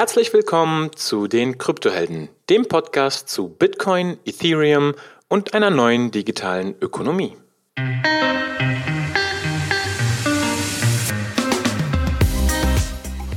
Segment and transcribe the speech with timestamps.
[0.00, 4.94] Herzlich willkommen zu den Kryptohelden, dem Podcast zu Bitcoin, Ethereum
[5.28, 7.36] und einer neuen digitalen Ökonomie.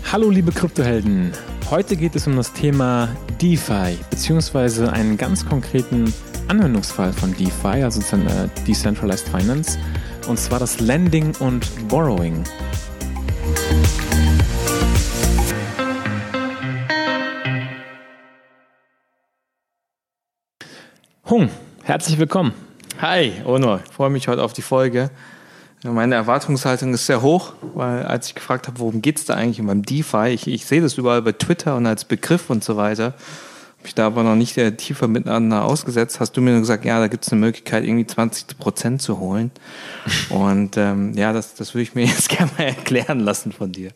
[0.10, 1.34] Hallo liebe Kryptohelden,
[1.70, 6.14] heute geht es um das Thema DeFi beziehungsweise einen ganz konkreten
[6.48, 9.78] Anwendungsfall von DeFi, also äh, Decentralized Finance,
[10.30, 12.46] und zwar das Lending und Borrowing.
[21.34, 21.50] Hung,
[21.82, 22.54] herzlich willkommen.
[23.02, 23.80] Hi, Ono.
[23.84, 25.10] Ich freue mich heute auf die Folge.
[25.82, 29.66] Meine Erwartungshaltung ist sehr hoch, weil als ich gefragt habe, worum geht es da eigentlich
[29.66, 33.06] beim DeFi, ich, ich sehe das überall bei Twitter und als Begriff und so weiter,
[33.06, 37.00] habe ich da aber noch nicht tiefer miteinander ausgesetzt, hast du mir nur gesagt, ja,
[37.00, 39.50] da gibt es eine Möglichkeit, irgendwie 20 Prozent zu holen.
[40.30, 43.90] Und ähm, ja, das, das würde ich mir jetzt gerne mal erklären lassen von dir.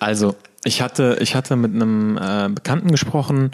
[0.00, 3.52] Also, ich hatte, ich hatte mit einem äh, Bekannten gesprochen,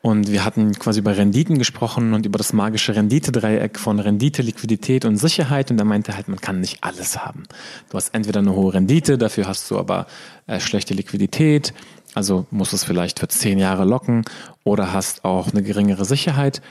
[0.00, 5.04] und wir hatten quasi über Renditen gesprochen und über das magische Renditedreieck von Rendite, Liquidität
[5.04, 5.72] und Sicherheit.
[5.72, 7.42] Und er meinte halt, man kann nicht alles haben.
[7.90, 10.06] Du hast entweder eine hohe Rendite, dafür hast du aber
[10.46, 11.74] äh, schlechte Liquidität.
[12.14, 14.24] Also musst du es vielleicht für zehn Jahre locken
[14.62, 16.62] oder hast auch eine geringere Sicherheit.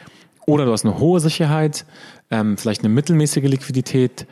[0.45, 1.85] Oder du hast eine hohe Sicherheit,
[2.31, 4.25] ähm, vielleicht eine mittelmäßige Liquidität,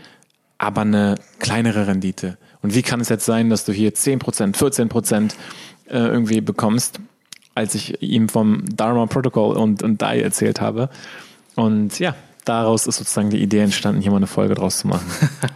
[0.57, 2.37] aber eine kleinere Rendite.
[2.61, 5.33] Und wie kann es jetzt sein, dass du hier 10%, 14%
[5.89, 7.01] äh, irgendwie bekommst?
[7.55, 10.89] Als ich ihm vom Dharma Protocol und, und DAI erzählt habe.
[11.55, 15.05] Und ja, daraus ist sozusagen die Idee entstanden, hier mal eine Folge draus zu machen.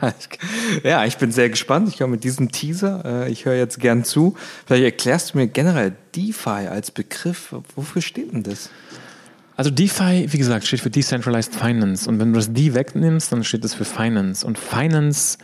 [0.83, 1.89] ja, ich bin sehr gespannt.
[1.89, 4.35] Ich höre mit diesem Teaser, äh, ich höre jetzt gern zu.
[4.65, 7.53] Vielleicht erklärst du mir generell DeFi als Begriff.
[7.75, 8.69] Wofür steht denn das?
[9.55, 12.09] Also DeFi, wie gesagt, steht für Decentralized Finance.
[12.09, 14.47] Und wenn du das D wegnimmst, dann steht es für Finance.
[14.47, 15.37] Und Finance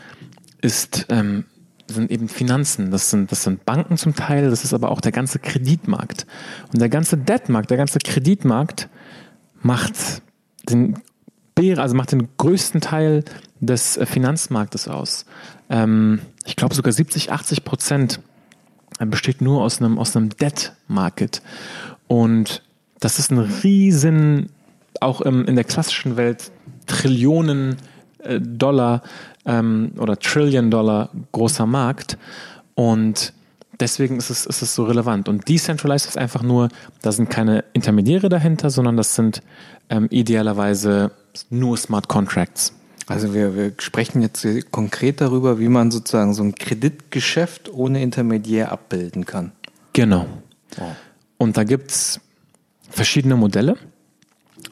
[0.62, 1.44] ist ähm,
[1.88, 5.11] sind eben Finanzen, das sind, das sind Banken zum Teil, das ist aber auch der
[5.11, 6.25] ganze Kreditmarkt.
[6.73, 8.89] Und der ganze Debtmarkt, der ganze Kreditmarkt
[9.61, 10.22] macht
[10.69, 10.95] den,
[11.78, 13.23] also macht den größten Teil
[13.59, 15.25] des äh, Finanzmarktes aus.
[15.69, 18.19] Ähm, ich glaube sogar 70, 80 Prozent
[19.00, 21.41] besteht nur aus einem, aus einem Debt Market.
[22.07, 22.63] Und
[23.00, 24.50] das ist ein riesen,
[25.01, 26.51] auch im, in der klassischen Welt,
[26.85, 27.78] Trillionen
[28.19, 29.01] äh, Dollar
[29.45, 32.17] ähm, oder Trillion Dollar großer Markt
[32.75, 33.33] und
[33.79, 35.28] deswegen ist es, ist es so relevant.
[35.29, 36.69] Und Decentralized ist einfach nur,
[37.01, 39.41] da sind keine Intermediäre dahinter, sondern das sind
[39.89, 41.11] ähm, idealerweise
[41.50, 42.73] nur Smart Contracts.
[43.07, 48.72] Also wir, wir sprechen jetzt konkret darüber, wie man sozusagen so ein Kreditgeschäft ohne Intermediär
[48.72, 49.51] abbilden kann.
[49.94, 50.25] Genau.
[50.79, 50.83] Oh.
[51.38, 52.19] Und da gibt es
[52.89, 53.77] verschiedene Modelle.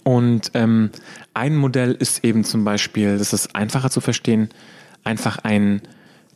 [0.04, 0.92] Und ähm,
[1.34, 4.50] ein Modell ist eben zum Beispiel, das ist einfacher zu verstehen,
[5.04, 5.82] einfach ein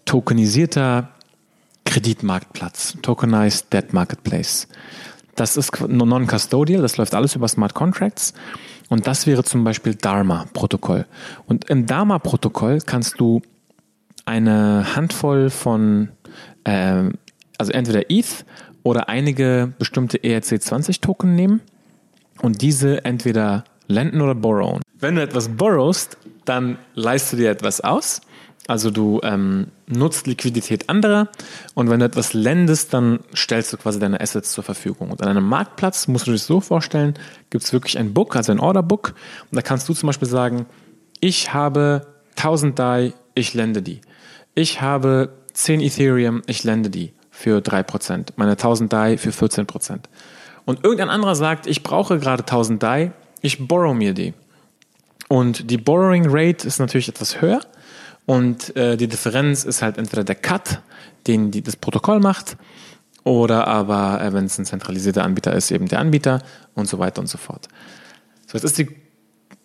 [0.05, 1.09] tokenisierter
[1.85, 4.67] Kreditmarktplatz, Tokenized Debt Marketplace.
[5.35, 8.33] Das ist non-custodial, das läuft alles über Smart Contracts.
[8.89, 11.05] Und das wäre zum Beispiel Dharma-Protokoll.
[11.45, 13.41] Und im Dharma-Protokoll kannst du
[14.25, 16.09] eine Handvoll von,
[16.63, 17.03] äh,
[17.57, 18.45] also entweder ETH
[18.83, 21.61] oder einige bestimmte ERC20-Token nehmen
[22.41, 24.81] und diese entweder lenden oder borrowen.
[24.99, 28.21] Wenn du etwas borrowst, dann leistest du dir etwas aus.
[28.67, 31.29] Also du ähm, nutzt Liquidität anderer
[31.73, 35.09] und wenn du etwas lendest, dann stellst du quasi deine Assets zur Verfügung.
[35.09, 37.13] Und an einem Marktplatz musst du dich so vorstellen,
[37.49, 39.13] gibt es wirklich ein Book, also ein Orderbook.
[39.49, 40.65] Und da kannst du zum Beispiel sagen,
[41.21, 44.01] ich habe 1000 DAI, ich lende die.
[44.53, 48.33] Ich habe 10 Ethereum, ich lende die für 3%.
[48.35, 49.99] Meine 1000 DAI für 14%
[50.67, 54.33] und irgendein anderer sagt, ich brauche gerade 1000 DAI, ich borrow mir die.
[55.29, 57.61] Und die Borrowing Rate ist natürlich etwas höher
[58.25, 60.81] und äh, die Differenz ist halt entweder der Cut,
[61.25, 62.57] den die, das Protokoll macht,
[63.23, 66.43] oder aber, äh, wenn es ein zentralisierter Anbieter ist, eben der Anbieter
[66.75, 67.69] und so weiter und so fort.
[68.45, 68.89] So, jetzt ist die,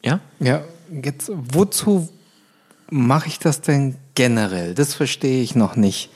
[0.05, 0.21] ja?
[0.39, 0.63] Ja,
[1.03, 2.09] jetzt, wozu
[2.91, 4.75] mache ich das denn generell?
[4.75, 6.11] Das verstehe ich noch nicht.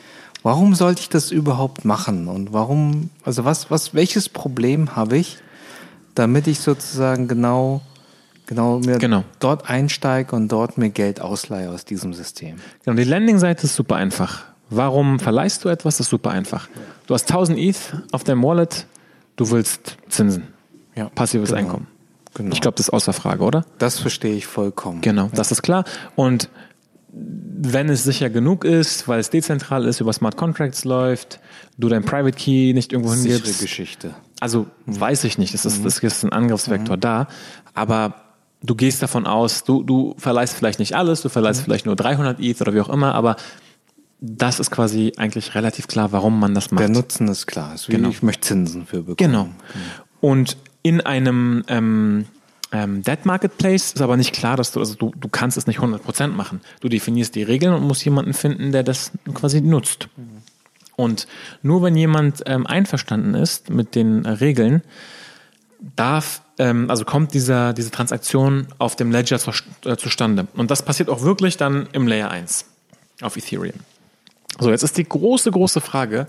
[0.47, 2.29] Warum sollte ich das überhaupt machen?
[2.29, 5.39] Und warum, also was, was, welches Problem habe ich,
[6.15, 7.81] damit ich sozusagen genau,
[8.47, 9.25] genau mir genau.
[9.41, 12.59] dort einsteige und dort mir Geld ausleihe aus diesem System?
[12.85, 14.45] Genau, die Landing-Seite ist super einfach.
[14.71, 15.97] Warum verleihst du etwas?
[15.97, 16.69] Das ist super einfach.
[17.09, 18.87] Du hast 1000 ETH auf deinem Wallet,
[19.35, 20.45] du willst Zinsen.
[20.95, 21.61] Ja, passives genau.
[21.61, 21.87] Einkommen.
[22.35, 22.53] Genau.
[22.53, 23.65] Ich glaube, das ist außer Frage, oder?
[23.79, 25.01] Das verstehe ich vollkommen.
[25.01, 25.31] Genau, ja.
[25.35, 25.83] das ist klar.
[26.15, 26.51] Und
[27.19, 31.41] wenn es sicher genug ist, weil es dezentral ist, über Smart Contracts läuft,
[31.79, 33.47] du dein Private Key nicht irgendwo hingibst.
[33.47, 34.15] Sichere Geschichte.
[34.41, 35.87] Also weiß ich nicht, es ist, mhm.
[35.87, 37.01] es ist ein Angriffsvektor mhm.
[37.01, 37.29] da,
[37.75, 38.15] aber
[38.63, 41.65] du gehst davon aus, du, du verleihst vielleicht nicht alles, du verleihst mhm.
[41.65, 43.37] vielleicht nur 300 ETH oder wie auch immer, aber
[44.21, 46.81] das ist quasi eigentlich relativ klar, warum man das macht.
[46.81, 47.75] Der Nutzen ist klar.
[47.75, 48.09] Ist Genau.
[48.09, 49.17] Ich möchte Zinsen für bekommen.
[49.17, 49.49] Genau.
[50.21, 52.27] Und in einem ähm,
[52.77, 55.81] ähm, Debt Marketplace ist aber nicht klar, dass du, also du, du kannst es nicht
[55.81, 56.61] 100% machen.
[56.81, 60.09] Du definierst die Regeln und musst jemanden finden, der das quasi nutzt.
[60.95, 61.27] Und
[61.63, 64.83] nur wenn jemand ähm, einverstanden ist mit den äh, Regeln,
[65.95, 69.53] darf, ähm, also kommt dieser, diese Transaktion auf dem Ledger zu,
[69.87, 70.47] äh, zustande.
[70.55, 72.67] Und das passiert auch wirklich dann im Layer 1
[73.23, 73.81] auf Ethereum.
[74.59, 76.27] So, jetzt ist die große, große Frage,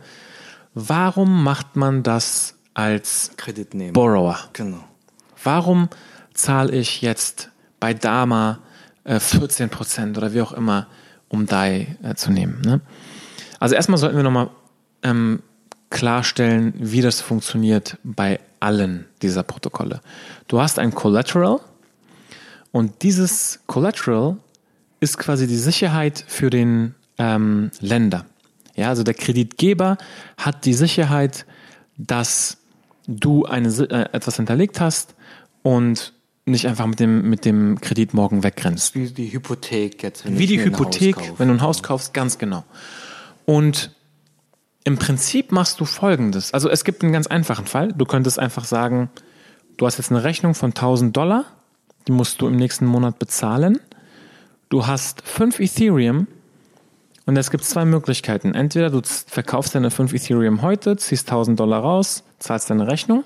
[0.74, 3.94] warum macht man das als Kreditnehmer.
[3.94, 4.38] Borrower?
[4.54, 4.84] Genau.
[5.44, 5.90] Warum
[6.38, 7.50] zahle ich jetzt
[7.80, 8.60] bei Dama
[9.04, 10.88] äh, 14% oder wie auch immer,
[11.30, 12.62] um DAI äh, zu nehmen?
[12.62, 12.82] Ne?
[13.60, 14.50] Also erstmal sollten wir nochmal
[15.04, 15.42] ähm,
[15.90, 20.02] klarstellen, wie das funktioniert bei allen dieser Protokolle.
[20.48, 21.60] Du hast ein Collateral
[22.72, 24.38] und dieses Collateral
[25.00, 28.26] ist quasi die Sicherheit für den ähm, Länder.
[28.76, 29.98] Ja, also der Kreditgeber
[30.38, 31.46] hat die Sicherheit,
[31.98, 32.58] dass
[33.08, 35.16] du eine, äh, etwas hinterlegt hast
[35.64, 36.14] und
[36.48, 38.96] nicht einfach mit dem, mit dem Kredit morgen wegrennst.
[38.96, 40.26] Wie die Hypothek jetzt.
[40.26, 42.64] wenn Wie ich die Hypothek, wenn du ein Haus kaufst, ganz genau.
[43.46, 43.92] Und
[44.84, 46.54] im Prinzip machst du folgendes.
[46.54, 47.94] Also es gibt einen ganz einfachen Fall.
[47.94, 49.10] Du könntest einfach sagen,
[49.76, 51.46] du hast jetzt eine Rechnung von 1000 Dollar,
[52.08, 53.80] die musst du im nächsten Monat bezahlen.
[54.70, 56.28] Du hast 5 Ethereum
[57.26, 58.54] und es gibt zwei Möglichkeiten.
[58.54, 63.26] Entweder du verkaufst deine 5 Ethereum heute, ziehst 1000 Dollar raus, zahlst deine Rechnung.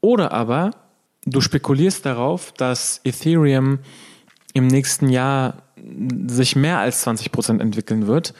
[0.00, 0.70] Oder aber
[1.26, 3.78] du spekulierst darauf, dass Ethereum
[4.52, 5.62] im nächsten Jahr
[6.26, 8.34] sich mehr als 20% entwickeln wird.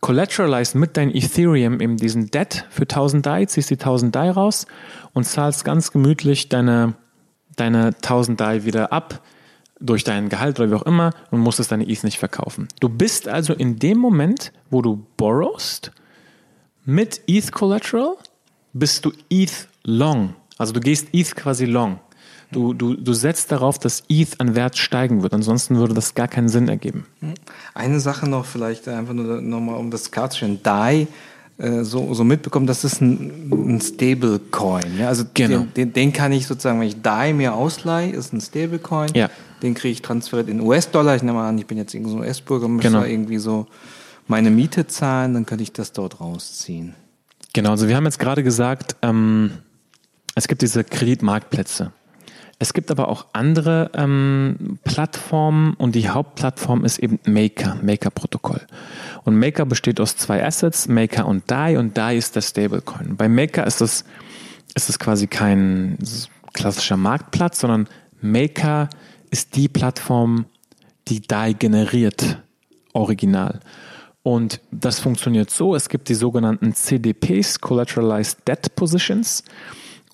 [0.00, 4.66] Collateralize mit dein Ethereum eben diesen Debt für 1000 DAI, ziehst die 1000 DAI raus
[5.12, 6.94] und zahlst ganz gemütlich deine,
[7.56, 9.22] deine 1000 DAI wieder ab
[9.80, 12.68] durch dein Gehalt oder wie auch immer und musstest deine ETH nicht verkaufen.
[12.80, 15.92] Du bist also in dem Moment, wo du borrowst,
[16.84, 18.14] mit ETH Collateral
[18.72, 20.34] bist du ETH long.
[20.58, 22.00] Also du gehst ETH quasi long.
[22.50, 25.34] Du, du, du setzt darauf, dass ETH an Wert steigen wird.
[25.34, 27.06] Ansonsten würde das gar keinen Sinn ergeben.
[27.74, 30.60] Eine Sache noch vielleicht einfach nur nochmal, um das klarzustellen.
[30.62, 31.06] DAI
[31.58, 34.98] äh, so, so mitbekommen, das ist ein, ein Stablecoin.
[34.98, 35.08] Ja?
[35.08, 35.58] Also Genau.
[35.58, 39.10] den, den, den kann ich sozusagen, wenn ich DAI mir ausleihe, ist ein Stablecoin.
[39.14, 39.28] Ja.
[39.62, 41.16] Den kriege ich transferiert in US-Dollar.
[41.16, 43.00] Ich nehme an, ich bin jetzt irgendwie so ein US-Bürger, möchte Genau.
[43.02, 43.66] da irgendwie so
[44.26, 46.94] meine Miete zahlen, dann könnte ich das dort rausziehen.
[47.54, 49.50] Genau, also wir haben jetzt gerade gesagt, ähm,
[50.34, 51.92] es gibt diese Kreditmarktplätze.
[52.60, 58.60] Es gibt aber auch andere ähm, Plattformen und die Hauptplattform ist eben Maker, Maker-Protokoll.
[59.22, 63.16] Und Maker besteht aus zwei Assets, Maker und DAI und DAI ist der Stablecoin.
[63.16, 64.04] Bei Maker ist es,
[64.74, 65.98] ist es quasi kein
[66.52, 67.86] klassischer Marktplatz, sondern
[68.20, 68.88] Maker
[69.30, 70.46] ist die Plattform,
[71.06, 72.42] die DAI generiert,
[72.92, 73.60] original.
[74.24, 79.44] Und das funktioniert so, es gibt die sogenannten CDPs, Collateralized Debt Positions.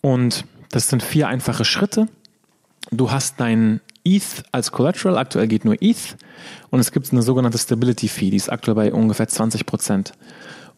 [0.03, 2.07] Und das sind vier einfache Schritte.
[2.97, 6.17] Du hast dein ETH als Collateral, aktuell geht nur ETH.
[6.71, 10.13] Und es gibt eine sogenannte Stability Fee, die ist aktuell bei ungefähr 20 Prozent.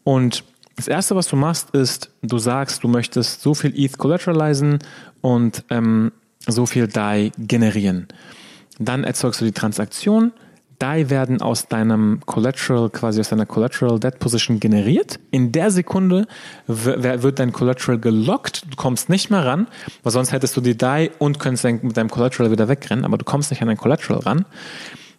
[0.02, 0.42] Und
[0.76, 4.78] das erste, was du machst, ist, du sagst, du möchtest so viel ETH collateralisieren
[5.20, 6.12] und ähm,
[6.46, 8.08] so viel DAI generieren.
[8.78, 10.32] Dann erzeugst du die Transaktion.
[10.78, 15.18] DAI werden aus deinem Collateral, quasi aus deiner Collateral Debt Position generiert.
[15.30, 16.26] In der Sekunde
[16.66, 18.66] wird dein Collateral gelockt.
[18.70, 19.68] Du kommst nicht mehr ran,
[20.02, 23.24] weil sonst hättest du die DAI und könntest mit deinem Collateral wieder wegrennen, aber du
[23.24, 24.44] kommst nicht an dein Collateral ran.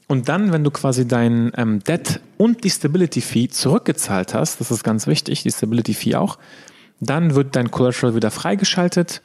[0.08, 4.72] Und dann, wenn du quasi dein ähm, Debt und die Stability Fee zurückgezahlt hast, das
[4.72, 6.38] ist ganz wichtig, die Stability Fee auch,
[7.00, 9.22] dann wird dein Collateral wieder freigeschaltet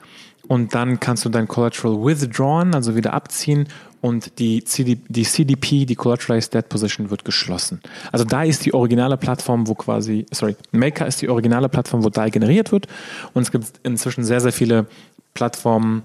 [0.49, 3.68] und dann kannst du dein Collateral withdrawn, also wieder abziehen
[4.02, 7.80] und die, CD, die CDP, die Collateralized Debt Position, wird geschlossen.
[8.11, 12.11] Also da ist die originale Plattform, wo quasi, sorry, Maker ist die originale Plattform, wo
[12.11, 12.88] DAI generiert wird
[13.32, 14.87] und es gibt inzwischen sehr, sehr viele
[15.35, 16.02] Plattformen,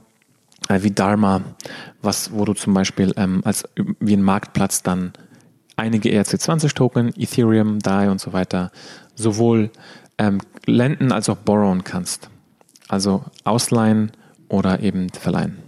[0.70, 1.42] äh, wie Dharma,
[2.02, 3.68] was, wo du zum Beispiel ähm, als
[4.00, 5.14] wie ein Marktplatz dann
[5.76, 8.72] einige ERC20-Token, Ethereum, DAI und so weiter,
[9.16, 9.72] sowohl
[10.20, 12.30] ähm, lenden als auch borrowen kannst.
[12.88, 14.12] Also ausleihen
[14.50, 15.67] oder eben verleihen.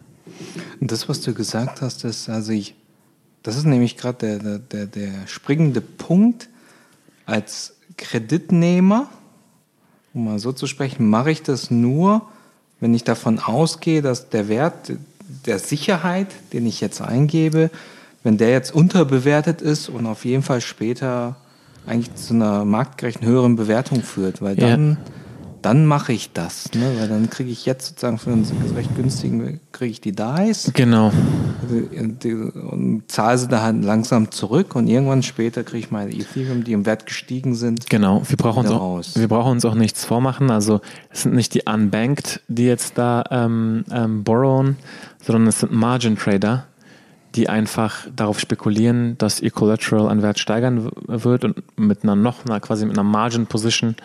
[0.80, 2.76] Und das, was du gesagt hast, ist, also ich,
[3.44, 6.50] das ist nämlich gerade der, der, der, springende Punkt.
[7.26, 9.08] Als Kreditnehmer,
[10.14, 12.24] um mal so zu sprechen, mache ich das nur,
[12.80, 14.94] wenn ich davon ausgehe, dass der Wert
[15.46, 17.70] der Sicherheit, den ich jetzt eingebe,
[18.24, 21.36] wenn der jetzt unterbewertet ist und auf jeden Fall später
[21.86, 24.98] eigentlich zu einer marktgerechten höheren Bewertung führt, weil Ja.
[25.62, 26.92] Dann, mache ich das, ne?
[27.00, 31.12] weil dann kriege ich jetzt sozusagen für einen recht günstigen, kriege ich die Dice Genau.
[32.72, 36.74] und zahle sie da halt langsam zurück und irgendwann später kriege ich meine Ethereum, die
[36.74, 37.90] im Wert gestiegen sind.
[37.90, 40.52] Genau, wir brauchen, uns auch, wir brauchen uns auch nichts vormachen.
[40.52, 44.78] Also es sind nicht die Unbanked, die jetzt da ähm, ähm, borrowen,
[45.22, 46.66] sondern es sind Margin Trader,
[47.36, 52.46] die einfach darauf spekulieren, dass ihr Collateral an Wert steigern wird und mit einer noch
[52.46, 53.96] einer quasi mit einer Margin Position,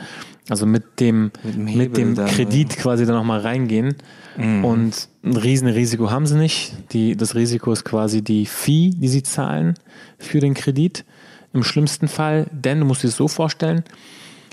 [0.49, 3.97] also mit dem mit dem, mit dem dann, Kredit quasi da nochmal reingehen.
[4.37, 4.65] Mhm.
[4.65, 6.75] Und ein riesen Risiko haben sie nicht.
[6.93, 9.75] Die, das Risiko ist quasi die Fee, die sie zahlen
[10.19, 11.05] für den Kredit.
[11.53, 13.85] Im schlimmsten Fall, denn du musst dir das so vorstellen,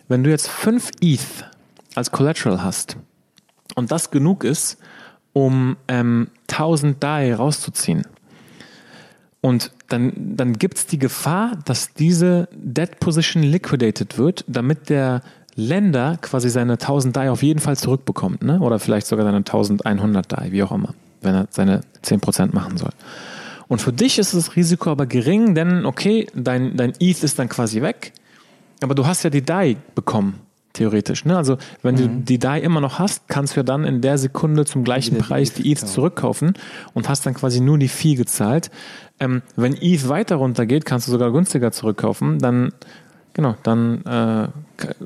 [0.08, 1.50] wenn du jetzt 5 ETH
[1.96, 2.96] als Collateral hast
[3.76, 4.78] und das genug ist,
[5.34, 8.04] um ähm, 1000 DAI rauszuziehen,
[9.42, 15.22] und dann, dann gibt es die Gefahr, dass diese Debt Position liquidated wird, damit der
[15.56, 18.60] Länder quasi seine 1000 DAI auf jeden Fall zurückbekommt, ne?
[18.60, 22.92] oder vielleicht sogar seine 1100 DAI, wie auch immer, wenn er seine 10% machen soll.
[23.68, 27.50] Und für dich ist das Risiko aber gering, denn okay, dein, dein ETH ist dann
[27.50, 28.14] quasi weg,
[28.82, 30.40] aber du hast ja die DAI bekommen,
[30.74, 31.26] theoretisch.
[31.26, 31.38] Ne?
[31.38, 32.00] Also wenn mhm.
[32.00, 35.18] du die DAI immer noch hast, kannst du ja dann in der Sekunde zum gleichen
[35.18, 36.54] Preis die ETH zurückkaufen
[36.94, 38.72] und hast dann quasi nur die Fee gezahlt.
[39.20, 42.40] Ähm, wenn ETH weiter runtergeht, kannst du sogar günstiger zurückkaufen.
[42.40, 42.74] Dann,
[43.34, 44.48] genau, dann äh,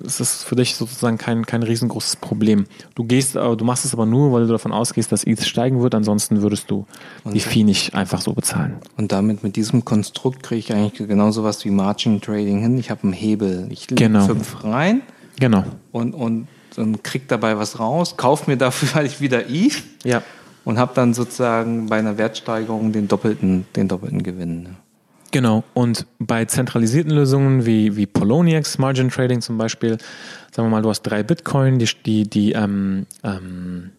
[0.05, 2.65] ist es für dich sozusagen kein, kein riesengroßes Problem.
[2.95, 5.95] Du gehst, du machst es aber nur, weil du davon ausgehst, dass ETH steigen wird.
[5.95, 6.85] Ansonsten würdest du
[7.25, 8.77] und die Fee nicht einfach so bezahlen.
[8.95, 12.77] Und damit mit diesem Konstrukt kriege ich eigentlich genauso was wie Margin Trading hin.
[12.77, 13.67] Ich habe einen Hebel.
[13.69, 14.25] Ich lege genau.
[14.25, 15.01] fünf rein.
[15.39, 15.63] Genau.
[15.91, 19.83] Und, und, und krieg dabei was raus, kauf mir dafür halt wieder ETH.
[20.03, 20.21] Ja
[20.65, 24.75] und habe dann sozusagen bei einer Wertsteigerung den doppelten, den doppelten Gewinn.
[25.31, 25.63] Genau.
[25.73, 29.97] Und bei zentralisierten Lösungen wie, wie Poloniex, Margin Trading zum Beispiel,
[30.51, 33.91] sagen wir mal, du hast drei Bitcoin, die, die, die ähm, ähm,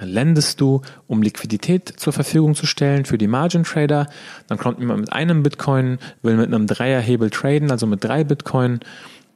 [0.00, 4.08] lendest du, um Liquidität zur Verfügung zu stellen für die Margin Trader.
[4.46, 8.80] Dann kommt jemand mit einem Bitcoin, will mit einem Dreierhebel traden, also mit drei Bitcoin.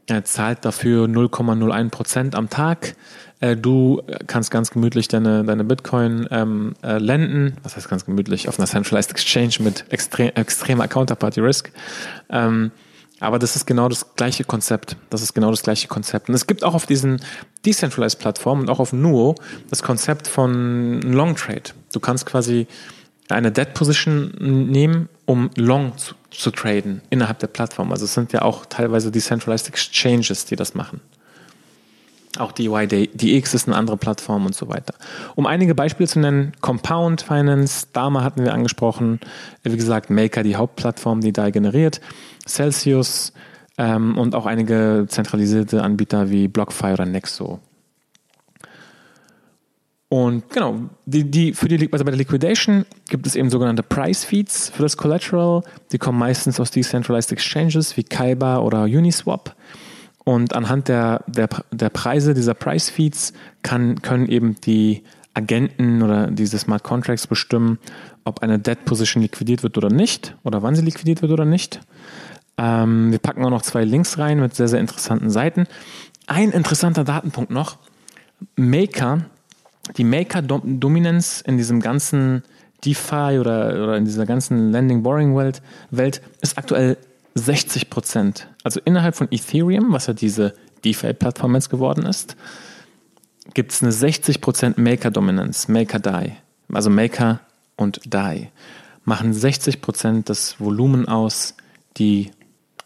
[0.06, 2.96] Er zahlt dafür 0,01 Prozent am Tag.
[3.40, 8.48] Äh, du kannst ganz gemütlich deine, deine Bitcoin ähm, äh, lenden, was heißt ganz gemütlich,
[8.48, 11.70] auf einer Centralized Exchange mit extre extremer Counterparty Risk.
[12.30, 12.72] Ähm,
[13.20, 14.96] aber das ist genau das gleiche Konzept.
[15.08, 16.28] Das ist genau das gleiche Konzept.
[16.28, 17.20] Und es gibt auch auf diesen
[17.64, 19.36] Decentralized Plattformen und auch auf Nuo
[19.70, 21.70] das Konzept von Long Trade.
[21.92, 22.66] Du kannst quasi
[23.28, 27.90] eine Dead Position nehmen, um long zu, zu traden innerhalb der Plattform.
[27.90, 31.00] Also es sind ja auch teilweise Decentralized Exchanges, die das machen.
[32.38, 34.94] Auch DY DX ist eine andere Plattform und so weiter.
[35.34, 39.20] Um einige Beispiele zu nennen, Compound Finance, Dama hatten wir angesprochen,
[39.62, 42.00] wie gesagt, Maker, die Hauptplattform, die da generiert,
[42.46, 43.32] Celsius
[43.76, 47.60] ähm, und auch einige zentralisierte Anbieter wie BlockFi oder Nexo.
[50.12, 54.26] Und genau, die, die, für die, also bei der Liquidation gibt es eben sogenannte Price
[54.26, 55.62] Feeds für das Collateral.
[55.90, 59.56] Die kommen meistens aus Decentralized Exchanges wie Kaiba oder Uniswap.
[60.22, 65.02] Und anhand der, der, der Preise dieser Price Feeds kann, können eben die
[65.32, 67.78] Agenten oder diese Smart Contracts bestimmen,
[68.24, 71.80] ob eine Dead Position liquidiert wird oder nicht oder wann sie liquidiert wird oder nicht.
[72.58, 75.66] Ähm, wir packen auch noch zwei Links rein mit sehr, sehr interessanten Seiten.
[76.26, 77.78] Ein interessanter Datenpunkt noch.
[78.56, 79.22] Maker,
[79.96, 82.42] die Maker-Dominanz in diesem ganzen
[82.84, 86.96] DeFi oder, oder in dieser ganzen Lending-Boring-Welt Welt ist aktuell
[87.34, 88.48] 60 Prozent.
[88.64, 92.36] Also innerhalb von Ethereum, was ja diese DeFi-Plattform jetzt geworden ist,
[93.54, 96.32] gibt es eine 60 Prozent Maker-Dominanz, Maker-Die.
[96.72, 97.40] Also Maker
[97.76, 98.48] und Die
[99.04, 101.54] machen 60 Prozent des Volumen aus,
[101.96, 102.30] die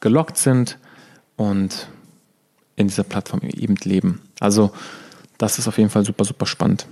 [0.01, 0.79] gelockt sind
[1.37, 1.89] und
[2.77, 4.23] in dieser Plattform eben leben.
[4.41, 4.73] Also
[5.39, 6.87] das ist auf jeden Fall super, super spannend.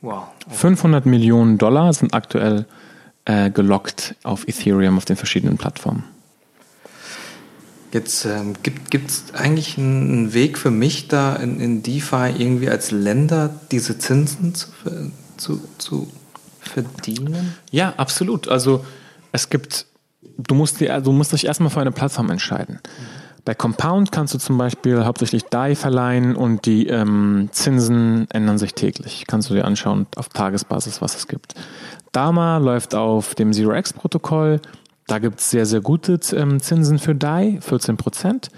[0.00, 0.24] Wow.
[0.46, 0.56] Okay.
[0.56, 2.66] 500 Millionen Dollar sind aktuell
[3.24, 6.04] äh, gelockt auf Ethereum auf den verschiedenen Plattformen.
[7.92, 12.90] Jetzt ähm, gibt es eigentlich einen Weg für mich da in, in DeFi irgendwie als
[12.90, 14.68] Länder diese Zinsen zu,
[15.36, 16.08] zu, zu
[16.60, 17.54] verdienen?
[17.70, 18.48] Ja, absolut.
[18.48, 18.84] Also
[19.30, 19.86] es gibt,
[20.38, 22.80] du musst, dir, du musst dich erstmal für eine Plattform entscheiden.
[22.82, 23.23] Mhm.
[23.44, 28.74] Bei Compound kannst du zum Beispiel hauptsächlich DAI verleihen und die ähm, Zinsen ändern sich
[28.74, 29.24] täglich.
[29.26, 31.54] Kannst du dir anschauen auf Tagesbasis, was es gibt.
[32.12, 34.60] Dama läuft auf dem Zero X-Protokoll.
[35.06, 38.48] Da gibt es sehr, sehr gute ähm, Zinsen für DAI, 14 Prozent.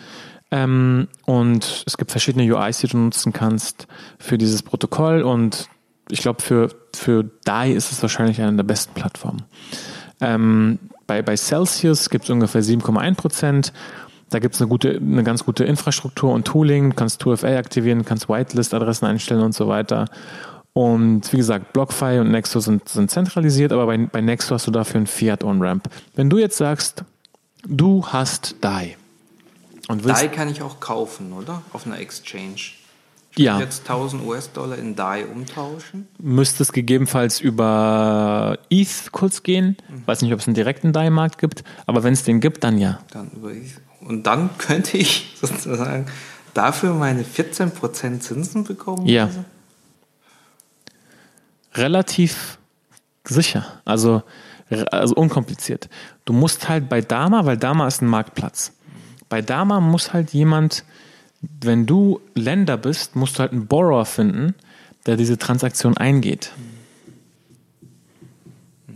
[0.52, 3.88] Ähm, und es gibt verschiedene UIs, die du nutzen kannst
[4.19, 5.23] für dieses Protokoll.
[5.23, 5.69] Und
[6.11, 9.43] ich glaube, für, für DAI ist es wahrscheinlich eine der besten Plattformen.
[10.21, 10.78] Ähm,
[11.09, 13.73] bei, bei Celsius gibt es ungefähr 7,1 Prozent.
[14.30, 16.90] Da gibt es eine, gute, eine ganz gute Infrastruktur und Tooling.
[16.90, 20.06] Du kannst 2FA aktivieren, kannst Whitelist-Adressen einstellen und so weiter.
[20.73, 24.71] Und wie gesagt, BlockFi und Nexo sind, sind zentralisiert, aber bei, bei Nexo hast du
[24.71, 25.88] dafür ein Fiat On-Ramp.
[26.14, 27.04] Wenn du jetzt sagst,
[27.66, 28.97] du hast DAI
[29.88, 30.21] und willst.
[30.21, 31.62] DAI kann ich auch kaufen, oder?
[31.73, 32.73] Auf einer Exchange.
[33.38, 33.59] Ich ja.
[33.61, 36.09] jetzt 1000 US-Dollar in DAI umtauschen.
[36.18, 39.76] Müsste es gegebenenfalls über ETH kurz gehen.
[39.88, 40.02] Mhm.
[40.06, 42.99] Weiß nicht, ob es einen direkten DAI-Markt gibt, aber wenn es den gibt, dann ja.
[43.12, 43.80] Dann über ETH.
[44.06, 46.06] Und dann könnte ich sozusagen
[46.54, 49.06] dafür meine 14% Zinsen bekommen?
[49.06, 49.26] Ja.
[49.26, 49.44] Also?
[51.76, 52.58] relativ
[53.25, 54.22] sicher, also,
[54.90, 55.88] also unkompliziert.
[56.25, 58.72] Du musst halt bei Dama, weil Dama ist ein Marktplatz.
[59.28, 60.84] Bei Dama muss halt jemand,
[61.40, 64.54] wenn du Länder bist, musst du halt einen Borrower finden,
[65.06, 66.52] der diese Transaktion eingeht.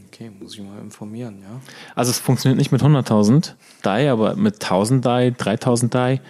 [0.09, 1.61] Okay, muss ich mal informieren, ja.
[1.95, 6.21] Also es funktioniert nicht mit 100.000 DAI, aber mit 1.000 DAI, 3.000 DAI,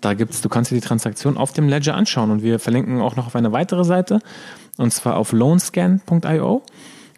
[0.00, 3.16] da gibt's, du kannst dir die Transaktion auf dem Ledger anschauen und wir verlinken auch
[3.16, 4.20] noch auf eine weitere Seite
[4.76, 6.62] und zwar auf loanscan.io.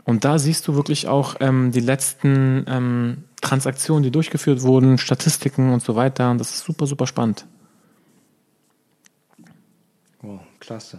[0.05, 5.73] Und da siehst du wirklich auch ähm, die letzten ähm, Transaktionen, die durchgeführt wurden, Statistiken
[5.73, 6.31] und so weiter.
[6.31, 7.47] Und das ist super, super spannend.
[10.23, 10.99] Wow, klasse.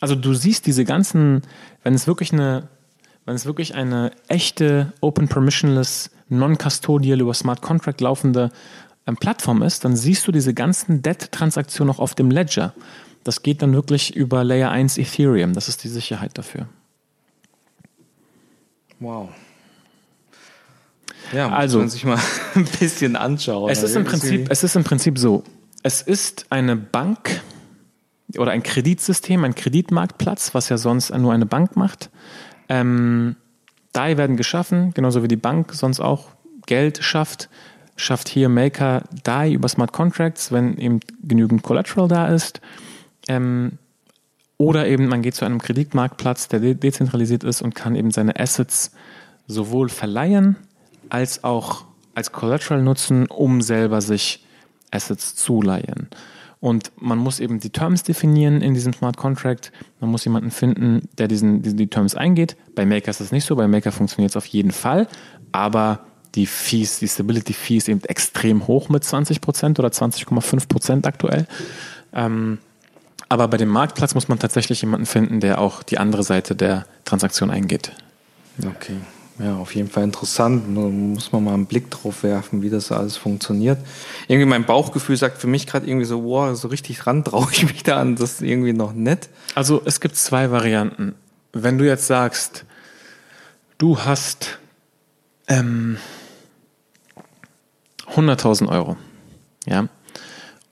[0.00, 1.42] Also du siehst diese ganzen,
[1.82, 2.68] wenn es wirklich eine,
[3.26, 8.50] wenn es wirklich eine echte Open Permissionless Non-Custodial über Smart Contract laufende
[9.06, 12.74] ähm, Plattform ist, dann siehst du diese ganzen DET-Transaktionen auch auf dem Ledger.
[13.22, 15.54] Das geht dann wirklich über Layer 1 Ethereum.
[15.54, 16.68] Das ist die Sicherheit dafür.
[19.00, 19.30] Wow.
[21.32, 22.18] Ja, muss also, man sich mal
[22.54, 23.70] ein bisschen anschauen.
[23.70, 25.42] Es ist, im Prinzip, es ist im Prinzip so.
[25.82, 27.42] Es ist eine Bank
[28.36, 32.10] oder ein Kreditsystem, ein Kreditmarktplatz, was ja sonst nur eine Bank macht.
[32.68, 33.36] Ähm,
[33.92, 36.28] DAI werden geschaffen, genauso wie die Bank sonst auch
[36.66, 37.48] Geld schafft.
[37.96, 42.60] Schafft hier Maker DAI über Smart Contracts, wenn eben genügend Collateral da ist.
[43.28, 43.78] Ähm,
[44.56, 48.38] oder eben man geht zu einem Kreditmarktplatz, der de dezentralisiert ist und kann eben seine
[48.38, 48.92] Assets
[49.46, 50.56] sowohl verleihen
[51.08, 54.44] als auch als Collateral nutzen, um selber sich
[54.90, 56.08] Assets zu leihen.
[56.64, 59.70] Und man muss eben die Terms definieren in diesem Smart Contract.
[60.00, 62.56] Man muss jemanden finden, der diesen, die, die Terms eingeht.
[62.74, 63.54] Bei Maker ist das nicht so.
[63.54, 65.06] Bei Maker funktioniert es auf jeden Fall.
[65.52, 71.46] Aber die Fees, die Stability Fees eben extrem hoch mit 20% oder 20,5% aktuell.
[72.14, 72.56] Ähm,
[73.28, 76.86] aber bei dem Marktplatz muss man tatsächlich jemanden finden, der auch die andere Seite der
[77.04, 77.92] Transaktion eingeht.
[78.58, 78.96] Okay.
[79.38, 80.68] Ja, auf jeden Fall interessant.
[80.68, 83.78] Muss man mal einen Blick drauf werfen, wie das alles funktioniert.
[84.28, 87.64] Irgendwie mein Bauchgefühl sagt für mich gerade irgendwie so, wow, so richtig ran traue ich
[87.68, 89.28] mich da an, das ist irgendwie noch nett.
[89.54, 91.14] Also es gibt zwei Varianten.
[91.52, 92.64] Wenn du jetzt sagst,
[93.78, 94.58] du hast
[95.48, 95.98] ähm,
[98.14, 98.96] 100.000 Euro,
[99.66, 99.88] ja,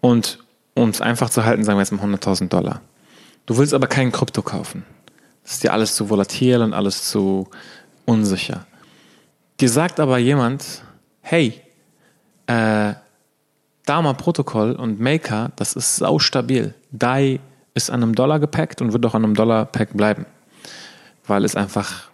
[0.00, 0.38] und
[0.74, 2.80] um es einfach zu halten, sagen wir jetzt mal 100.000 Dollar.
[3.46, 4.84] Du willst aber kein Krypto kaufen.
[5.42, 7.48] Das ist dir alles zu volatil und alles zu
[8.04, 8.66] unsicher.
[9.60, 10.82] Dir sagt aber jemand,
[11.20, 11.60] hey,
[12.46, 12.94] äh,
[13.86, 16.74] Dama Protokoll und Maker, das ist sau stabil.
[16.92, 17.40] DAI
[17.74, 20.26] ist an einem Dollar gepackt und wird auch an einem Dollar Pack bleiben.
[21.26, 22.10] Weil es einfach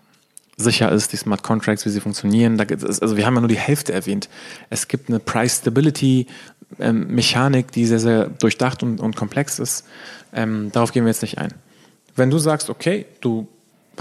[0.57, 2.61] sicher ist, die Smart Contracts, wie sie funktionieren.
[2.61, 4.29] Also wir haben ja nur die Hälfte erwähnt.
[4.71, 6.27] Es gibt eine Price Stability
[6.79, 9.87] ähm, Mechanik, die sehr, sehr durchdacht und, und komplex ist.
[10.33, 11.55] Ähm, darauf gehen wir jetzt nicht ein.
[12.17, 13.47] Wenn du sagst, okay, du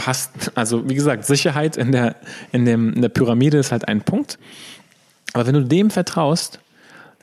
[0.06, 2.16] hast, also wie gesagt, Sicherheit in der,
[2.52, 4.38] in, dem, in der Pyramide ist halt ein Punkt.
[5.34, 6.60] Aber wenn du dem vertraust,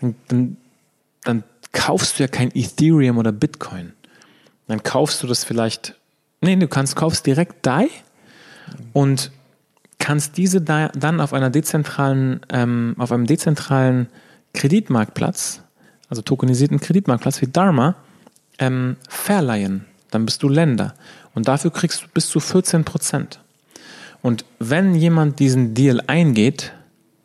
[0.00, 0.56] dann, dann,
[1.22, 3.92] dann kaufst du ja kein Ethereum oder Bitcoin.
[4.66, 5.94] Dann kaufst du das vielleicht,
[6.40, 7.88] nee, du kannst, kaufst direkt DAI
[8.92, 9.30] und
[9.98, 14.08] kannst diese dann auf einer dezentralen, ähm, auf einem dezentralen
[14.52, 15.62] Kreditmarktplatz,
[16.08, 17.96] also tokenisierten Kreditmarktplatz wie Dharma,
[18.58, 19.86] ähm, verleihen.
[20.10, 20.94] Dann bist du Länder.
[21.34, 23.40] Und dafür kriegst du bis zu 14 Prozent.
[24.22, 26.72] Und wenn jemand diesen Deal eingeht,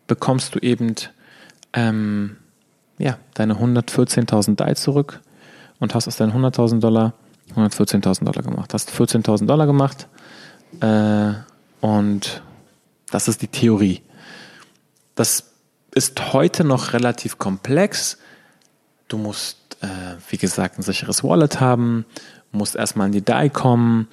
[0.07, 0.95] bekommst du eben
[1.73, 2.37] ähm,
[2.97, 5.21] ja, deine 114.000 DAI zurück
[5.79, 7.13] und hast aus deinen 100.000 Dollar
[7.55, 8.73] 114.000 Dollar gemacht.
[8.73, 10.07] Hast 14.000 Dollar gemacht
[10.81, 11.33] äh,
[11.81, 12.41] und
[13.11, 14.01] das ist die Theorie.
[15.15, 15.45] Das
[15.95, 18.17] ist heute noch relativ komplex.
[19.07, 19.87] Du musst, äh,
[20.29, 22.05] wie gesagt, ein sicheres Wallet haben,
[22.51, 24.07] musst erstmal in die DAI kommen,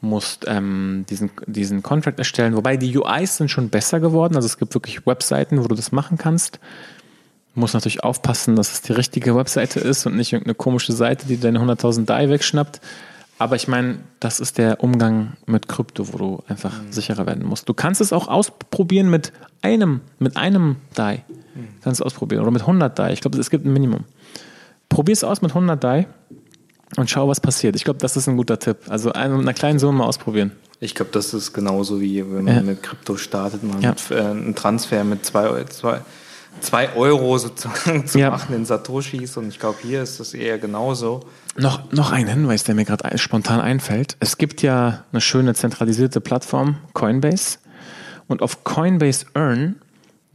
[0.00, 2.56] musst ähm, diesen, diesen Contract erstellen.
[2.56, 4.36] Wobei die UIs sind schon besser geworden.
[4.36, 6.58] Also es gibt wirklich Webseiten, wo du das machen kannst.
[7.54, 11.26] Du musst natürlich aufpassen, dass es die richtige Webseite ist und nicht irgendeine komische Seite,
[11.26, 12.80] die deine 100.000 DAI wegschnappt.
[13.38, 16.92] Aber ich meine, das ist der Umgang mit Krypto, wo du einfach mhm.
[16.92, 17.68] sicherer werden musst.
[17.68, 21.24] Du kannst es auch ausprobieren mit einem, mit einem DAI.
[21.54, 21.68] Mhm.
[21.82, 22.42] Kannst es ausprobieren.
[22.42, 23.12] Oder mit 100 DAI.
[23.12, 24.04] Ich glaube, es gibt ein Minimum.
[24.88, 26.06] Probier es aus mit 100 DAI
[26.96, 27.76] und schau, was passiert.
[27.76, 28.78] Ich glaube, das ist ein guter Tipp.
[28.88, 30.52] Also mit einer kleinen Summe mal ausprobieren.
[30.80, 32.62] Ich glaube, das ist genauso wie wenn man ja.
[32.62, 33.90] mit Krypto startet, man ja.
[33.90, 36.00] mit, äh, einen Transfer mit zwei, zwei,
[36.60, 38.30] zwei Euro sozusagen zu ja.
[38.30, 41.20] machen in Satoshis und ich glaube, hier ist das eher genauso.
[41.56, 44.16] Noch, noch ein Hinweis, der mir gerade spontan einfällt.
[44.20, 47.58] Es gibt ja eine schöne zentralisierte Plattform, Coinbase.
[48.26, 49.76] Und auf Coinbase Earn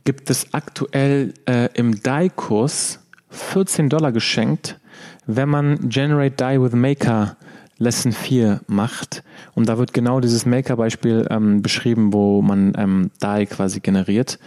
[0.04, 4.80] gibt es aktuell äh, im DAI-Kurs 14 Dollar geschenkt,
[5.28, 7.38] wenn man Generate DAI with Maker
[7.78, 9.24] Lesson 4 macht.
[9.54, 14.40] Und da wird genau dieses Maker-Beispiel ähm, beschrieben, wo man ähm, DAI quasi generiert.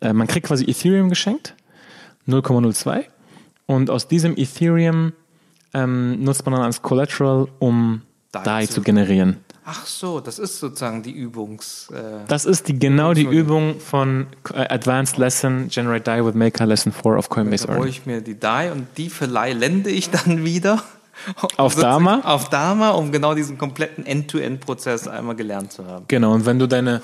[0.00, 1.54] Äh, man kriegt quasi Ethereum geschenkt,
[2.26, 3.04] 0,02.
[3.66, 5.12] Und aus diesem Ethereum
[5.74, 9.36] ähm, nutzt man dann als Collateral, um DAI, DAI zu generieren.
[9.66, 11.88] Ach so, das ist sozusagen die Übungs.
[11.90, 16.66] Äh, das ist die, genau die Übung von äh, Advanced Lesson Generate Die with Maker
[16.66, 17.76] Lesson 4 of Coinbase Earn.
[17.76, 20.82] Da hole ich mir die Die und die verlende ich dann wieder.
[21.56, 22.20] Auf Dama?
[22.24, 26.04] Auf Dama, um genau diesen kompletten End-to-End-Prozess einmal gelernt zu haben.
[26.08, 27.02] Genau, und wenn du deine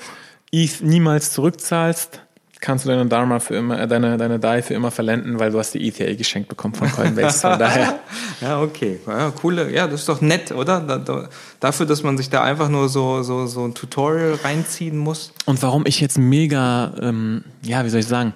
[0.51, 2.21] ETH niemals zurückzahlst,
[2.61, 5.59] kannst du deine Dharma für immer, äh, deine, deine DAI für immer verlenden, weil du
[5.59, 7.39] hast die ETH geschenkt bekommen von Coinbase.
[7.39, 7.99] Von daher.
[8.39, 8.99] ja, okay.
[9.05, 10.79] Ja, coole, ja, das ist doch nett, oder?
[10.79, 14.97] Da, da, dafür, dass man sich da einfach nur so, so, so ein Tutorial reinziehen
[14.97, 15.33] muss.
[15.45, 18.33] Und warum ich jetzt mega, ähm, ja, wie soll ich sagen,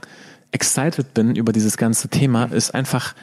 [0.51, 3.13] excited bin über dieses ganze Thema, ist einfach,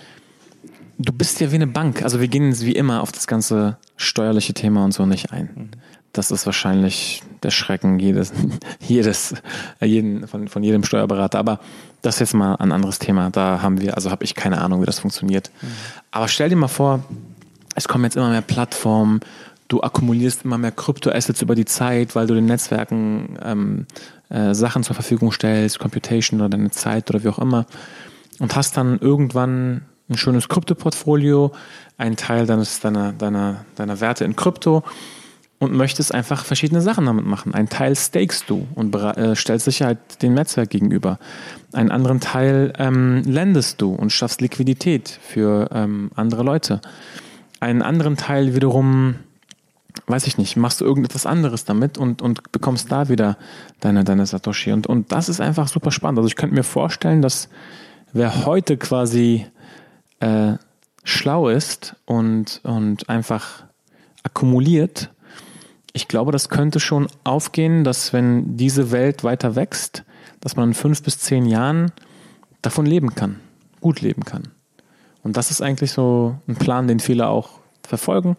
[0.99, 2.03] du bist ja wie eine Bank.
[2.03, 5.51] Also wir gehen wie immer auf das ganze steuerliche Thema und so nicht ein.
[5.55, 5.71] Mhm
[6.13, 8.33] das ist wahrscheinlich der Schrecken jedes,
[8.81, 9.35] jedes,
[9.81, 11.39] jeden, von, von jedem Steuerberater.
[11.39, 11.61] Aber
[12.03, 13.31] das ist jetzt mal ein anderes Thema.
[13.31, 15.51] Da haben wir, also habe ich keine Ahnung, wie das funktioniert.
[15.61, 15.69] Mhm.
[16.11, 17.05] Aber stell dir mal vor,
[17.75, 19.21] es kommen jetzt immer mehr Plattformen,
[19.69, 23.87] du akkumulierst immer mehr Kryptoassets über die Zeit, weil du den Netzwerken ähm,
[24.29, 27.67] äh, Sachen zur Verfügung stellst, Computation oder deine Zeit oder wie auch immer.
[28.39, 31.53] Und hast dann irgendwann ein schönes Krypto-Portfolio,
[31.97, 34.83] einen Teil deines, deiner, deiner, deiner Werte in Krypto
[35.63, 37.55] und möchtest einfach verschiedene Sachen damit machen.
[37.55, 41.21] Ein Teil stakest du und äh, stellst Sicherheit dem Netzwerk gegenüber.
[41.73, 46.81] Einen anderen Teil ähm, lendest du und schaffst Liquidität für ähm, andere Leute.
[47.61, 49.15] Einen anderen Teil wiederum,
[50.09, 53.39] weiß ich nicht, machst du irgendetwas anderes damit und, und bekommst da wieder
[53.79, 54.73] deine, deine Satoshi.
[54.73, 56.19] Und, und das ist einfach super spannend.
[56.19, 57.49] Also ich könnte mir vorstellen, dass
[58.13, 59.47] wer heute quasi
[60.19, 60.55] äh,
[61.05, 63.63] schlau ist und, und einfach
[64.25, 65.13] akkumuliert,
[65.93, 70.05] ich glaube, das könnte schon aufgehen, dass wenn diese Welt weiter wächst,
[70.41, 71.93] dass man in fünf bis zehn Jahren
[72.63, 73.41] davon leben kann,
[73.81, 74.49] gut leben kann.
[75.23, 78.37] Und das ist eigentlich so ein Plan, den viele auch verfolgen,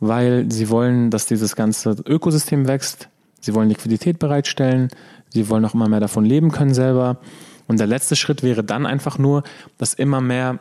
[0.00, 3.08] weil sie wollen, dass dieses ganze Ökosystem wächst.
[3.40, 4.88] Sie wollen Liquidität bereitstellen.
[5.28, 7.18] Sie wollen auch immer mehr davon leben können selber.
[7.68, 9.44] Und der letzte Schritt wäre dann einfach nur,
[9.78, 10.58] dass immer mehr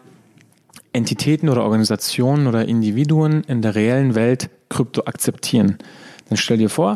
[0.94, 5.78] Entitäten oder Organisationen oder Individuen in der reellen Welt Krypto akzeptieren.
[6.30, 6.96] Dann stell dir vor,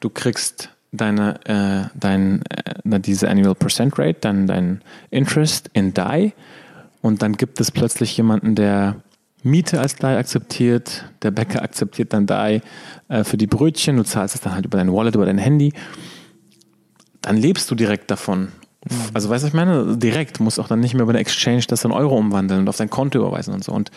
[0.00, 6.32] du kriegst deine, äh, dein, äh, diese Annual Percent Rate, dann dein Interest in DAI
[7.02, 8.96] und dann gibt es plötzlich jemanden, der
[9.42, 12.60] Miete als DAI akzeptiert, der Bäcker akzeptiert dann DAI
[13.08, 15.72] äh, für die Brötchen, du zahlst es dann halt über dein Wallet, über dein Handy,
[17.22, 18.48] dann lebst du direkt davon.
[18.88, 18.96] Mhm.
[19.14, 21.84] Also weißt du, ich meine, direkt, musst auch dann nicht mehr über den Exchange das
[21.84, 23.72] in Euro umwandeln und auf dein Konto überweisen und so.
[23.72, 23.90] Und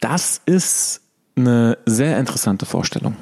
[0.00, 1.02] das ist
[1.36, 3.16] eine sehr interessante Vorstellung.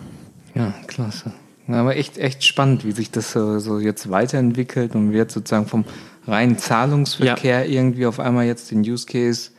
[0.59, 1.33] Ja, klasse.
[1.67, 5.85] Aber echt, echt spannend, wie sich das so, so jetzt weiterentwickelt und wird sozusagen vom
[6.27, 7.71] reinen Zahlungsverkehr ja.
[7.71, 9.51] irgendwie auf einmal jetzt den Use Case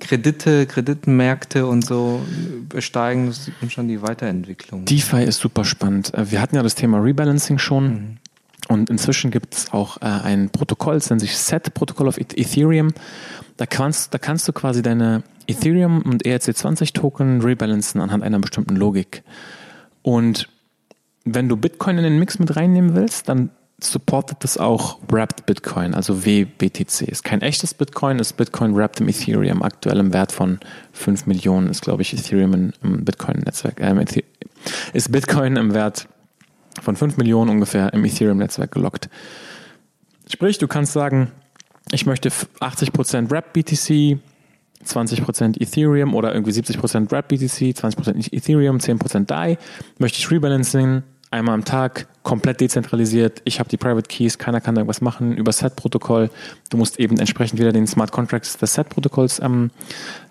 [0.00, 2.22] Kredite, Kreditenmärkte und so
[2.68, 3.26] besteigen.
[3.26, 4.84] Das sieht man schon die Weiterentwicklung.
[4.84, 6.14] DeFi ist super spannend.
[6.14, 7.88] Äh, wir hatten ja das Thema Rebalancing schon.
[7.88, 8.16] Mhm.
[8.68, 12.92] Und inzwischen gibt es auch äh, ein Protokoll, das nennt sich Set Protocol of Ethereum.
[13.56, 18.76] Da kannst, da kannst du quasi deine Ethereum und ERC20 Token rebalancen anhand einer bestimmten
[18.76, 19.22] Logik.
[20.08, 20.48] Und
[21.26, 25.92] wenn du Bitcoin in den Mix mit reinnehmen willst, dann supportet das auch Wrapped Bitcoin,
[25.92, 27.02] also WBTC.
[27.02, 30.60] Ist kein echtes Bitcoin, ist Bitcoin wrapped im Ethereum, aktuell im Wert von
[30.94, 34.22] 5 Millionen, ist glaube ich Ethereum im Bitcoin-Netzwerk, äh,
[34.94, 36.08] ist Bitcoin im Wert
[36.80, 39.10] von 5 Millionen ungefähr im Ethereum-Netzwerk gelockt.
[40.32, 41.32] Sprich, du kannst sagen,
[41.92, 44.18] ich möchte 80% Wrapped BTC,
[44.84, 49.58] 20% Ethereum oder irgendwie 70% Wrap BTC, 20% Ethereum, 10% DAI.
[49.98, 53.42] Möchte ich Rebalancing einmal am Tag, komplett dezentralisiert.
[53.44, 56.30] Ich habe die Private Keys, keiner kann da irgendwas machen über Set-Protokoll.
[56.70, 59.70] Du musst eben entsprechend wieder den Smart Contracts des Set-Protokolls ähm,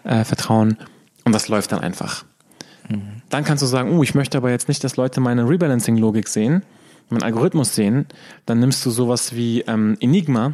[0.03, 0.77] äh, vertrauen
[1.25, 2.25] und das läuft dann einfach.
[2.89, 3.21] Mhm.
[3.29, 6.63] Dann kannst du sagen, oh, ich möchte aber jetzt nicht, dass Leute meine Rebalancing-Logik sehen,
[7.09, 8.05] meinen Algorithmus sehen.
[8.45, 10.53] Dann nimmst du sowas wie ähm, Enigma,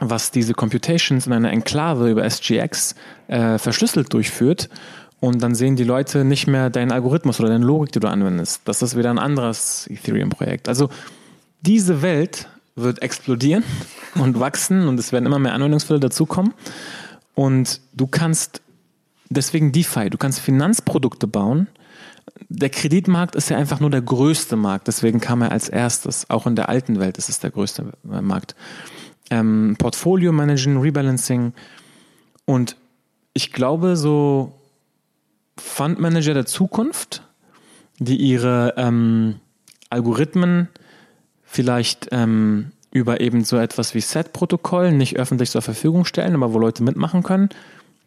[0.00, 2.94] was diese Computations in einer Enklave über SGX
[3.28, 4.68] äh, verschlüsselt durchführt
[5.22, 8.62] und dann sehen die Leute nicht mehr deinen Algorithmus oder deine Logik, die du anwendest.
[8.64, 10.68] Das ist wieder ein anderes Ethereum-Projekt.
[10.68, 10.88] Also
[11.60, 13.62] diese Welt wird explodieren
[14.16, 16.54] und wachsen und es werden immer mehr Anwendungsfälle dazukommen.
[17.36, 18.62] Und du kannst
[19.30, 21.68] deswegen DeFi, du kannst Finanzprodukte bauen.
[22.48, 26.28] Der Kreditmarkt ist ja einfach nur der größte Markt, deswegen kam er als erstes.
[26.30, 28.56] Auch in der alten Welt ist es der größte äh, Markt.
[29.32, 31.54] Ähm, Portfolio Managen, Rebalancing.
[32.44, 32.76] Und
[33.32, 34.52] ich glaube, so
[35.56, 37.22] Fundmanager der Zukunft,
[37.98, 39.36] die ihre ähm,
[39.88, 40.68] Algorithmen
[41.44, 46.58] vielleicht ähm, über eben so etwas wie Set-Protokoll nicht öffentlich zur Verfügung stellen, aber wo
[46.58, 47.48] Leute mitmachen können,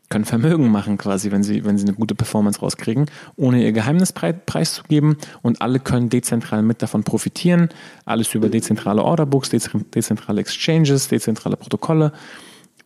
[0.09, 4.13] können Vermögen machen quasi, wenn sie, wenn sie eine gute Performance rauskriegen, ohne ihr Geheimnis
[4.13, 7.69] preiszugeben und alle können dezentral mit davon profitieren.
[8.05, 12.13] Alles über dezentrale Orderbooks, dezentrale Exchanges, dezentrale Protokolle,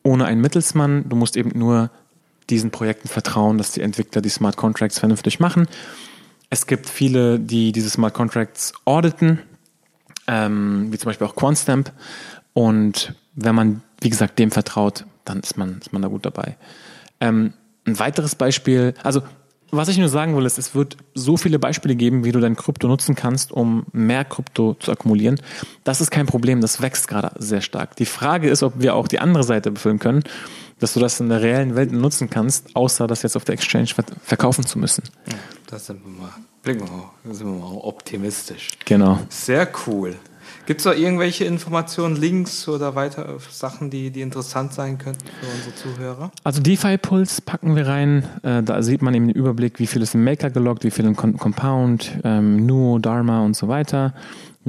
[0.04, 1.10] ohne einen Mittelsmann.
[1.10, 1.92] Du musst eben nur
[2.50, 5.68] diesen Projekten vertrauen, dass die Entwickler die Smart Contracts vernünftig machen.
[6.50, 9.40] Es gibt viele, die diese Smart Contracts auditen,
[10.28, 11.92] ähm, wie zum Beispiel auch QuantStamp.
[12.54, 16.58] Und wenn man, wie gesagt, dem vertraut, dann ist man, ist man da gut dabei.
[17.20, 17.54] Ähm,
[17.86, 19.22] ein weiteres Beispiel, also
[19.72, 22.56] was ich nur sagen will, ist, es wird so viele Beispiele geben, wie du dein
[22.56, 25.40] Krypto nutzen kannst, um mehr Krypto zu akkumulieren.
[25.84, 27.96] Das ist kein Problem, das wächst gerade sehr stark.
[27.96, 30.24] Die Frage ist, ob wir auch die andere Seite befüllen können,
[30.80, 33.90] dass du das in der reellen Welt nutzen kannst, außer das jetzt auf der Exchange
[34.24, 35.04] verkaufen zu müssen.
[35.28, 35.36] Ja,
[35.68, 38.70] das sind wir mal, blicken wir mal, sind wir mal optimistisch.
[38.86, 39.20] Genau.
[39.30, 40.16] Sehr cool.
[40.70, 45.48] Gibt es da irgendwelche Informationen, Links oder weitere Sachen, die, die interessant sein könnten für
[45.48, 46.32] unsere Zuhörer?
[46.44, 48.24] Also DeFi-Puls packen wir rein.
[48.44, 51.06] Äh, da sieht man eben den Überblick, wie viel ist im Maker gelockt, wie viel
[51.06, 54.14] im Compound, ähm, Nuo, Dharma und so weiter.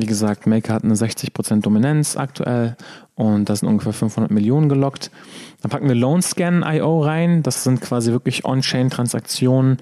[0.00, 2.76] Wie gesagt, Maker hat eine 60% Dominanz aktuell
[3.14, 5.10] und da sind ungefähr 500 Millionen gelockt.
[5.60, 7.42] Dann packen wir LoanScan.io rein.
[7.42, 9.78] Das sind quasi wirklich On-Chain-Transaktionen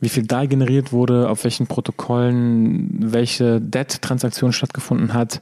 [0.00, 5.40] wie viel da generiert wurde, auf welchen Protokollen welche Debt-Transaktion stattgefunden hat.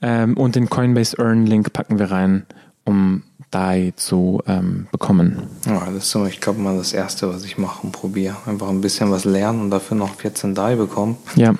[0.00, 2.46] Ähm, und den Coinbase Earn-Link packen wir rein,
[2.84, 5.42] um DAI zu ähm, bekommen.
[5.66, 8.36] Ja, das ist so, ich glaube mal das Erste, was ich mache und probiere.
[8.46, 11.16] Einfach ein bisschen was lernen und dafür noch 14 DAI bekommen.
[11.34, 11.54] Ja,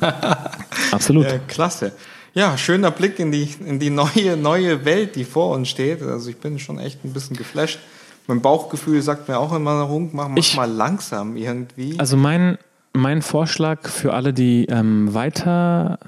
[0.94, 1.26] absolut.
[1.26, 1.92] Ja, klasse.
[2.34, 6.02] Ja, schöner Blick in die, in die neue, neue Welt, die vor uns steht.
[6.02, 7.78] Also ich bin schon echt ein bisschen geflasht
[8.26, 11.98] mein Bauchgefühl sagt mir auch immer rum, mach, mach ich, mal langsam irgendwie.
[11.98, 12.58] Also mein,
[12.92, 15.98] mein Vorschlag für alle, die ähm, weiter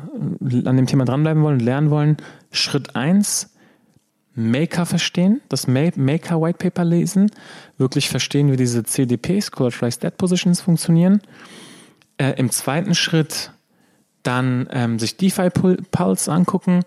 [0.65, 2.17] an dem Thema dranbleiben wollen, lernen wollen,
[2.53, 3.51] Schritt 1,
[4.35, 7.31] Maker verstehen, das Maker White Paper lesen,
[7.79, 11.23] wirklich verstehen, wie diese CDPs, Collateralized Debt Positions, funktionieren.
[12.19, 13.53] Äh, Im zweiten Schritt
[14.27, 15.51] dann ähm, sich DeFi
[15.91, 16.83] Pulse angucken,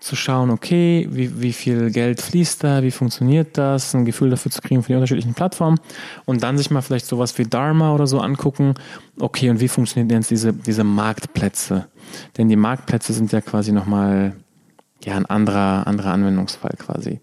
[0.00, 4.50] zu schauen, okay, wie, wie viel Geld fließt da, wie funktioniert das, ein Gefühl dafür
[4.50, 5.78] zu kriegen für die unterschiedlichen Plattformen
[6.24, 8.74] und dann sich mal vielleicht sowas wie Dharma oder so angucken,
[9.18, 11.86] okay, und wie funktionieren denn jetzt diese, diese Marktplätze?
[12.38, 14.34] Denn die Marktplätze sind ja quasi nochmal
[15.04, 17.20] ja, ein anderer, anderer Anwendungsfall quasi.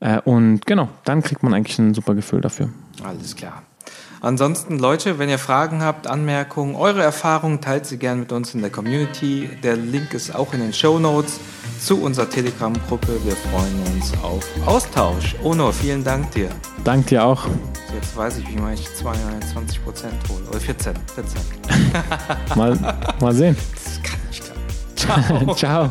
[0.00, 2.68] Äh, und genau, dann kriegt man eigentlich ein super Gefühl dafür.
[3.02, 3.62] Alles klar.
[4.22, 8.60] Ansonsten, Leute, wenn ihr Fragen habt, Anmerkungen, eure Erfahrungen, teilt sie gerne mit uns in
[8.60, 9.50] der Community.
[9.64, 11.40] Der Link ist auch in den Show Notes
[11.80, 13.18] zu unserer Telegram-Gruppe.
[13.24, 15.34] Wir freuen uns auf Austausch.
[15.42, 16.50] Ono, vielen Dank dir.
[16.84, 17.48] Dank dir auch.
[17.92, 20.44] Jetzt weiß ich, wie man ich 22 Prozent hole.
[20.48, 20.94] Oder 14.
[21.16, 21.40] 14.
[22.54, 22.78] mal,
[23.20, 23.56] mal sehen.
[23.74, 25.54] Das kann nicht klappen.
[25.56, 25.90] Ciao.